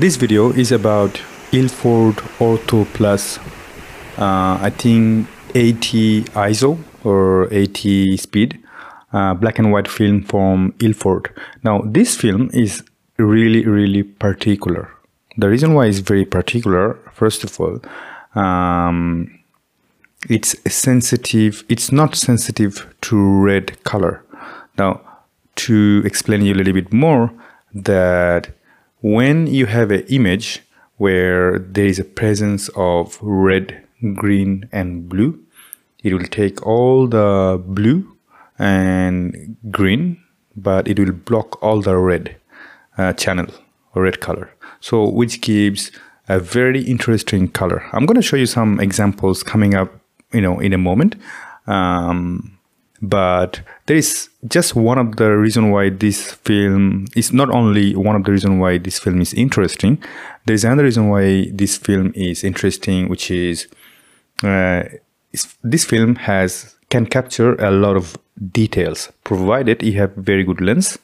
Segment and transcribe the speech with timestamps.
[0.00, 1.20] This video is about
[1.52, 3.38] Ilford Ortho Plus,
[4.16, 8.58] uh, I think 80 ISO or 80 speed,
[9.12, 11.28] uh, black and white film from Ilford.
[11.62, 12.82] Now, this film is
[13.18, 14.88] really, really particular.
[15.36, 17.82] The reason why it's very particular, first of all,
[18.34, 19.38] um,
[20.30, 24.24] it's sensitive, it's not sensitive to red color.
[24.78, 25.02] Now,
[25.56, 27.30] to explain you a little bit more,
[27.74, 28.48] that
[29.00, 30.60] when you have an image
[30.96, 33.82] where there is a presence of red,
[34.14, 35.38] green, and blue,
[36.02, 38.16] it will take all the blue
[38.58, 40.22] and green,
[40.56, 42.36] but it will block all the red
[42.98, 43.46] uh, channel
[43.94, 44.50] or red color.
[44.80, 45.90] So, which gives
[46.28, 47.84] a very interesting color.
[47.92, 49.92] I'm going to show you some examples coming up,
[50.32, 51.16] you know, in a moment.
[51.66, 52.58] Um,
[53.02, 58.16] but there is just one of the reason why this film is not only one
[58.16, 60.02] of the reason why this film is interesting.
[60.46, 63.68] There is another reason why this film is interesting which is
[64.42, 64.84] uh,
[65.62, 68.16] this film has can capture a lot of
[68.52, 70.98] details provided you have very good lens.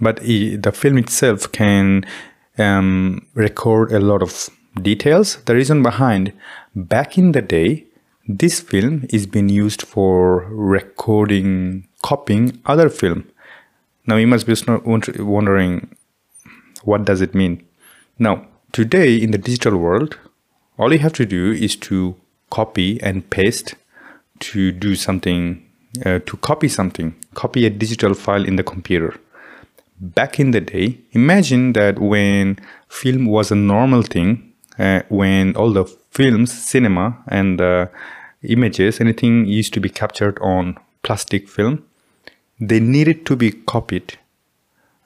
[0.00, 2.04] But the film itself can
[2.58, 4.50] um, record a lot of
[4.82, 5.36] details.
[5.44, 6.32] The reason behind
[6.74, 7.86] back in the day
[8.26, 13.28] this film is being used for recording, copying other film.
[14.06, 15.96] Now you must be wondering,
[16.82, 17.66] what does it mean?
[18.18, 20.18] Now, today in the digital world,
[20.78, 22.16] all you have to do is to
[22.50, 23.74] copy and paste
[24.40, 25.64] to do something,
[26.04, 29.14] uh, to copy something, copy a digital file in the computer.
[30.00, 32.58] Back in the day, imagine that when
[32.88, 35.84] film was a normal thing, uh, when all the
[36.14, 37.86] films, cinema, and uh,
[38.42, 41.84] images, anything used to be captured on plastic film,
[42.60, 44.18] they needed to be copied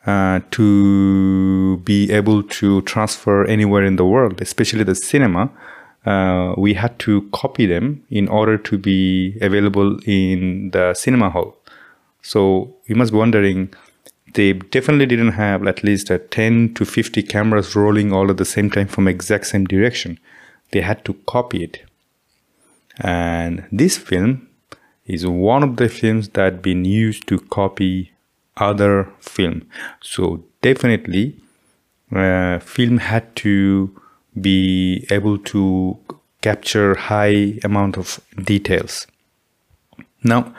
[0.07, 5.51] uh, to be able to transfer anywhere in the world, especially the cinema.
[6.07, 11.57] Uh, we had to copy them in order to be available in the cinema hall.
[12.23, 13.75] So you must be wondering,
[14.35, 18.45] they definitely didn't have at least a 10 to 50 cameras rolling all at the
[18.45, 20.19] same time from exact same direction.
[20.71, 21.85] They had to copy it.
[23.01, 24.49] And this film
[25.07, 28.13] is one of the films that been used to copy
[28.57, 29.69] other film.
[30.01, 31.37] So definitely,
[32.15, 34.01] uh, film had to
[34.41, 35.99] be able to
[36.43, 39.07] capture high amount of details.
[40.23, 40.55] Now,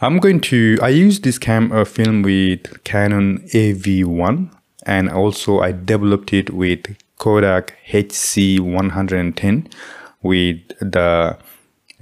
[0.00, 4.54] I'm going to, I use this cam uh, film with Canon AV1
[4.84, 9.72] and also I developed it with Kodak HC110
[10.22, 11.36] with the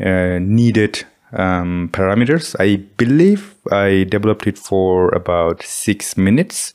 [0.01, 2.55] uh, needed um, parameters.
[2.59, 6.75] I believe I developed it for about six minutes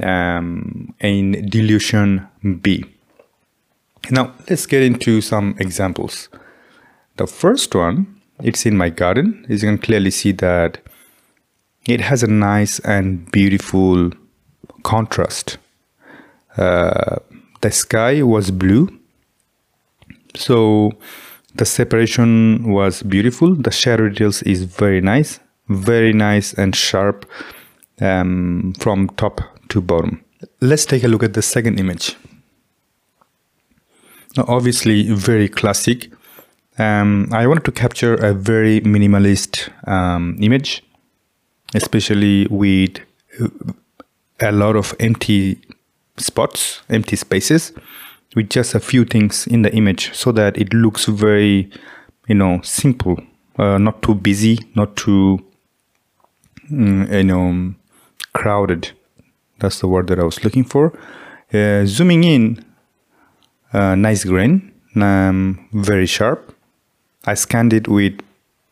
[0.00, 2.26] um, in dilution
[2.60, 2.84] B.
[4.10, 6.28] Now let's get into some examples.
[7.16, 9.46] The first one, it's in my garden.
[9.48, 10.78] As you can clearly see that
[11.86, 14.10] it has a nice and beautiful
[14.82, 15.58] contrast.
[16.56, 17.16] Uh,
[17.66, 18.84] the sky was blue.
[20.36, 20.92] So
[21.56, 22.30] the separation
[22.70, 23.56] was beautiful.
[23.56, 27.26] The shadow details is very nice, very nice and sharp
[28.00, 29.40] um, from top
[29.70, 30.24] to bottom.
[30.60, 32.16] Let's take a look at the second image.
[34.36, 36.12] Now, obviously, very classic.
[36.78, 39.52] Um, I wanted to capture a very minimalist
[39.88, 40.84] um, image,
[41.74, 43.00] especially with
[44.38, 45.58] a lot of empty
[46.18, 47.72] spots, empty spaces
[48.34, 51.70] with just a few things in the image so that it looks very,
[52.28, 53.16] you know, simple,
[53.58, 55.38] uh, not too busy, not too,
[56.70, 57.74] mm, you know,
[58.32, 58.92] crowded.
[59.58, 60.92] That's the word that I was looking for.
[61.52, 62.64] Uh, zooming in,
[63.72, 66.54] uh, nice grain, um, very sharp.
[67.24, 68.20] I scanned it with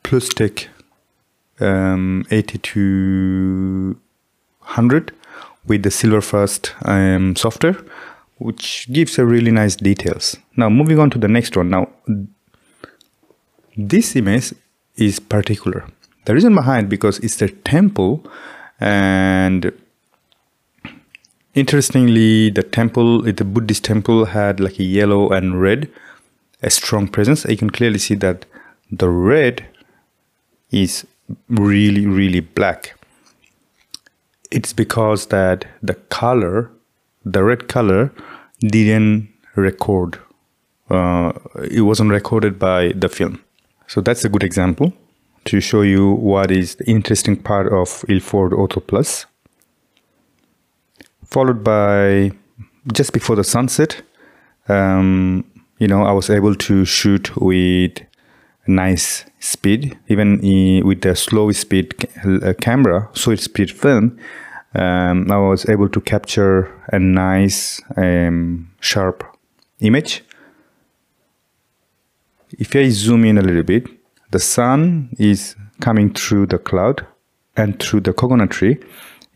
[0.02, 0.66] Plustek
[1.60, 5.12] um, 8200
[5.66, 7.76] with the Silverfast um, software
[8.38, 10.36] which gives a really nice details.
[10.56, 11.70] Now moving on to the next one.
[11.70, 11.88] Now
[13.76, 14.54] this image
[14.96, 15.86] is particular.
[16.24, 18.24] The reason behind because it's the temple
[18.80, 19.72] and
[21.54, 25.90] interestingly the temple the Buddhist temple had like a yellow and red
[26.62, 27.44] a strong presence.
[27.44, 28.46] You can clearly see that
[28.90, 29.66] the red
[30.70, 31.06] is
[31.48, 32.94] really really black.
[34.54, 36.70] It's because that the color
[37.24, 38.12] the red color
[38.60, 40.18] didn't record.
[40.90, 41.32] Uh,
[41.70, 43.42] it wasn't recorded by the film.
[43.86, 44.92] So that's a good example
[45.46, 49.26] to show you what is the interesting part of Ilford Ortho Plus.
[51.24, 52.32] Followed by
[52.92, 54.02] just before the sunset,
[54.68, 55.44] um,
[55.78, 57.98] you know, I was able to shoot with
[58.66, 60.40] nice speed, even
[60.86, 64.18] with the slow speed uh, camera, slow speed film.
[64.74, 69.24] Um, I was able to capture a nice um, sharp
[69.80, 70.24] image.
[72.58, 73.88] If I zoom in a little bit,
[74.30, 77.06] the sun is coming through the cloud
[77.56, 78.78] and through the coconut tree,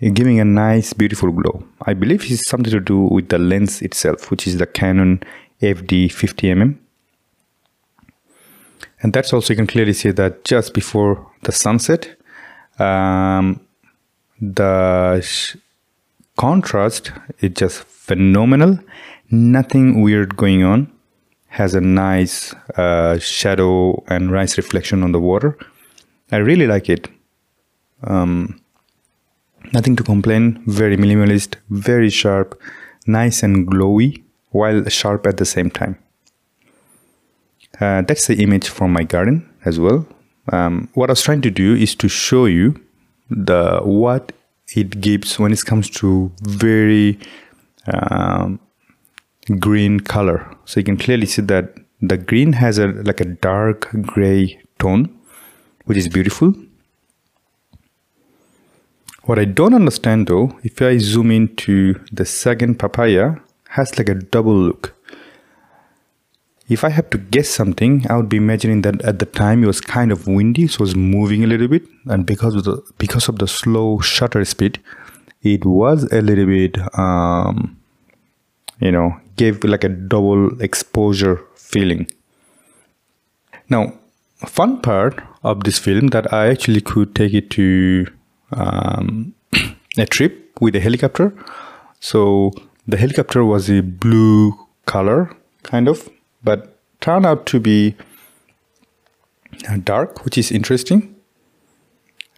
[0.01, 1.65] giving a nice, beautiful glow.
[1.83, 5.23] I believe it's something to do with the lens itself, which is the Canon
[5.61, 6.77] FD 50mm.
[9.01, 12.17] And that's also, you can clearly see that just before the sunset,
[12.81, 13.61] um,
[14.41, 15.27] the
[16.37, 18.79] contrast is just phenomenal.
[19.31, 20.93] Nothing weird going on.
[21.49, 25.57] Has a nice uh, shadow and nice reflection on the water.
[26.31, 27.09] I really like it.
[28.05, 28.61] Um,
[29.73, 30.63] nothing to complain.
[30.67, 32.61] Very minimalist, very sharp,
[33.07, 35.99] nice and glowy, while sharp at the same time.
[37.81, 40.07] Uh, that's the image from my garden as well.
[40.53, 42.81] Um, what I was trying to do is to show you
[43.31, 44.33] the what
[44.75, 47.19] it gives when it comes to very
[47.93, 48.61] um,
[49.59, 50.55] green color.
[50.65, 55.09] So you can clearly see that the green has a like a dark gray tone,
[55.85, 56.55] which is beautiful.
[59.25, 63.37] What I don't understand though, if I zoom into the second papaya,
[63.71, 64.95] has like a double look.
[66.69, 69.67] If I have to guess something, I would be imagining that at the time it
[69.67, 72.83] was kind of windy, so it was moving a little bit, and because of the
[72.99, 74.79] because of the slow shutter speed,
[75.43, 77.79] it was a little bit, um,
[78.81, 82.07] you know, gave like a double exposure feeling.
[83.71, 83.95] Now,
[84.47, 88.07] fun part of this film that I actually could take it to
[88.53, 89.35] um,
[89.99, 91.33] a trip with a helicopter.
[92.01, 92.53] So
[92.87, 94.55] the helicopter was a blue
[94.87, 96.09] color, kind of
[96.43, 97.97] but turned out to be
[99.85, 101.15] dark, which is interesting.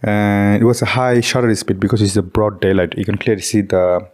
[0.02, 2.96] And it was a high shutter speed because it's a broad daylight.
[2.96, 4.08] You can clearly see the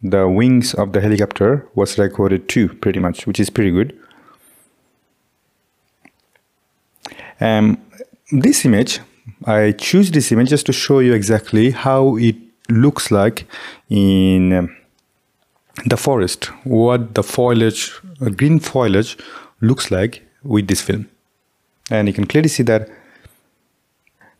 [0.00, 3.98] the wings of the helicopter was recorded too, pretty much, which is pretty good.
[7.40, 7.80] Um,
[8.30, 9.00] this image,
[9.44, 12.36] I choose this image just to show you exactly how it
[12.68, 13.46] looks like
[13.88, 14.76] in um,
[15.86, 19.16] the forest, what the foliage, uh, green foliage
[19.60, 21.08] looks like with this film.
[21.90, 22.88] And you can clearly see that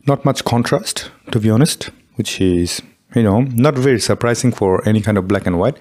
[0.05, 2.81] not much contrast, to be honest, which is,
[3.15, 5.77] you know, not very surprising for any kind of black and white.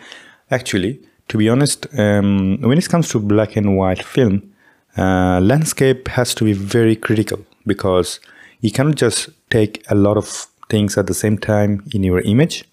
[0.51, 4.53] Actually, to be honest, um, when it comes to black and white film,
[4.97, 8.21] uh, landscape has to be very critical because
[8.61, 12.65] you cannot just take a lot of things at the same time in your image.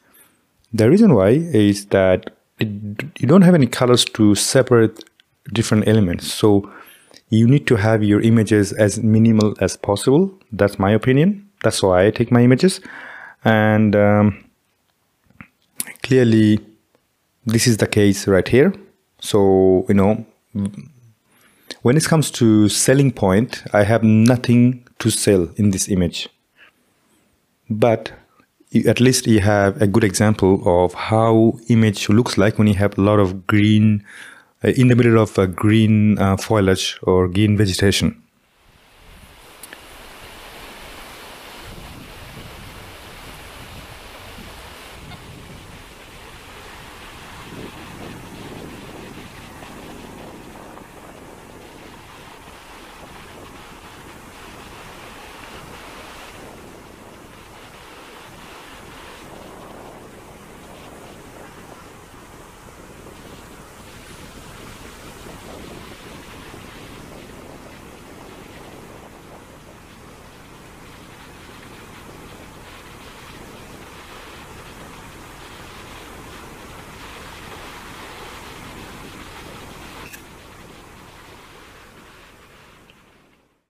[0.74, 5.04] The reason why is that you don't have any colors to separate
[5.54, 6.32] different elements.
[6.32, 6.72] So
[7.30, 10.32] you need to have your images as minimal as possible.
[10.52, 11.50] That's my opinion.
[11.64, 12.80] That's why I take my images.
[13.44, 14.46] And um,
[16.04, 16.60] clearly,
[17.46, 18.74] this is the case right here.
[19.20, 20.26] So, you know,
[21.82, 26.30] when it comes to selling point, I have nothing to sell in this image.
[27.70, 28.12] But
[28.86, 32.98] at least you have a good example of how image looks like when you have
[32.98, 34.04] a lot of green
[34.64, 38.22] uh, in the middle of a green uh, foliage or green vegetation.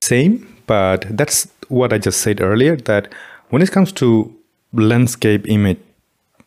[0.05, 3.11] Same, but that's what I just said earlier that
[3.49, 4.33] when it comes to
[4.73, 5.79] landscape image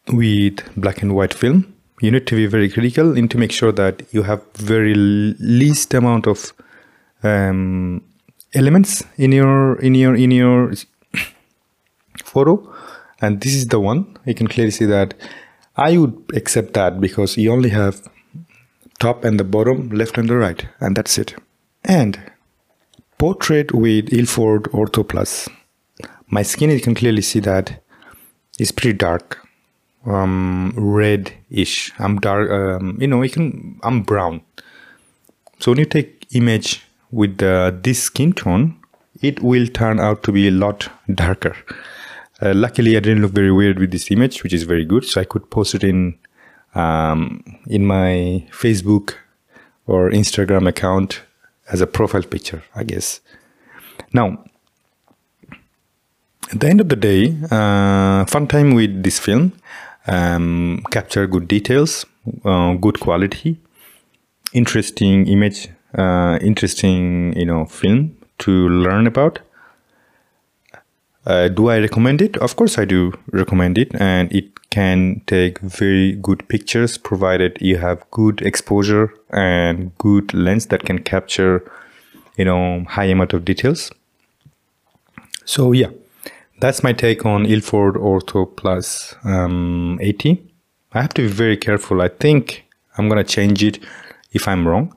[0.08, 3.16] with black and white film, you need to be very critical.
[3.16, 6.52] And to make sure that you have very least amount of
[7.22, 8.02] um,
[8.54, 10.72] elements in your in your in your
[12.24, 12.74] photo.
[13.20, 14.16] And this is the one.
[14.26, 15.14] You can clearly see that
[15.76, 18.02] I would accept that because you only have
[18.98, 21.34] top and the bottom left and the right and that's it.
[21.84, 22.18] And
[23.18, 25.48] Portrait with Ilford Ortho Plus.
[26.28, 27.82] My skin, you can clearly see that
[28.58, 29.38] it's pretty dark.
[30.06, 31.92] um, red-ish.
[31.98, 32.50] I'm dark.
[32.50, 33.78] Um, you know, you can.
[33.82, 34.40] I'm brown.
[35.58, 38.78] So when you take image with uh, this skin tone,
[39.22, 41.56] it will turn out to be a lot darker.
[42.40, 45.04] Uh, luckily, I didn't look very weird with this image, which is very good.
[45.04, 46.18] So I could post it in
[46.74, 49.14] um, in my Facebook
[49.86, 51.22] or Instagram account
[51.70, 53.20] as a profile picture, I guess.
[54.12, 54.44] Now,
[56.50, 59.52] at the end of the day, uh, fun time with this film.
[60.06, 62.06] Um, capture good details,
[62.42, 63.58] uh, good quality,
[64.54, 69.40] interesting image, uh, interesting you know film to learn about.
[71.26, 72.38] Uh, do I recommend it?
[72.38, 77.78] Of course, I do recommend it, and it can take very good pictures provided you
[77.78, 81.70] have good exposure and good lens that can capture,
[82.36, 83.90] you know, high amount of details.
[85.44, 85.90] So yeah,
[86.60, 90.42] that's my take on Ilford Ortho Plus um, 80.
[90.92, 92.02] I have to be very careful.
[92.02, 92.66] I think
[92.98, 93.78] I'm gonna change it
[94.32, 94.94] if I'm wrong.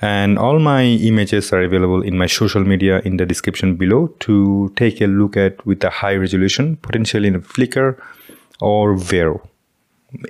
[0.00, 4.72] And all my images are available in my social media in the description below to
[4.76, 7.96] take a look at with a high resolution, potentially in a Flickr
[8.64, 9.42] or Vero.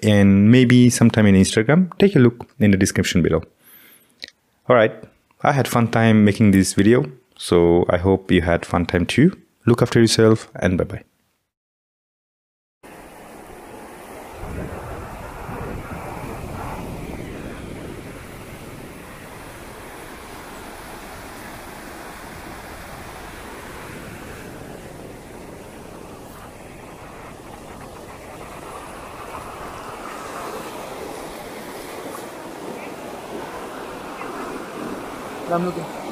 [0.02, 1.96] And maybe sometime in Instagram.
[1.98, 3.42] Take a look in the description below.
[4.68, 4.92] All right.
[5.42, 7.04] I had fun time making this video.
[7.36, 9.32] So I hope you had fun time too.
[9.66, 11.04] Look after yourself and bye bye.
[35.50, 36.03] I'm looking.